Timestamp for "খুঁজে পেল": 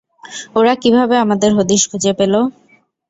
1.89-2.33